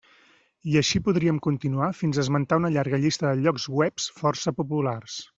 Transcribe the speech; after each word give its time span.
I 0.69 0.77
així 0.79 0.99
podríem 1.07 1.41
continuar 1.47 1.89
fins 1.97 2.19
a 2.19 2.23
esmentar 2.25 2.59
una 2.61 2.71
llarga 2.77 2.99
llista 3.03 3.29
de 3.33 3.43
llocs 3.47 3.67
webs 3.81 4.09
força 4.23 4.55
populars. 4.63 5.19